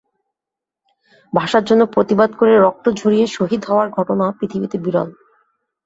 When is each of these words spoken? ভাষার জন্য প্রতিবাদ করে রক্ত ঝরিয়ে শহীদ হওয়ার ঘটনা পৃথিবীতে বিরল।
ভাষার 1.33 1.63
জন্য 1.63 1.81
প্রতিবাদ 1.95 2.29
করে 2.35 2.53
রক্ত 2.57 2.85
ঝরিয়ে 2.99 3.25
শহীদ 3.27 3.61
হওয়ার 3.65 3.87
ঘটনা 3.89 4.25
পৃথিবীতে 4.39 4.77
বিরল। 4.77 5.09